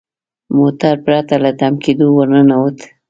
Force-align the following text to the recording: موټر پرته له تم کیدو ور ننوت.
موټر 0.57 0.95
پرته 1.05 1.35
له 1.43 1.51
تم 1.59 1.73
کیدو 1.83 2.07
ور 2.13 2.27
ننوت. 2.33 2.77